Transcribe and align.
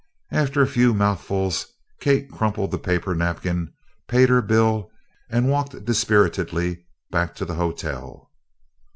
After 0.31 0.63
a 0.63 0.67
few 0.67 0.95
mouthfuls, 0.95 1.67
Kate 1.99 2.31
crumpled 2.31 2.71
the 2.71 2.79
paper 2.79 3.13
napkin, 3.13 3.71
paid 4.07 4.29
her 4.29 4.41
bill, 4.41 4.89
and 5.29 5.47
walked 5.47 5.85
dispiritedly 5.85 6.83
back 7.11 7.35
to 7.35 7.45
the 7.45 7.53
hotel. 7.53 8.31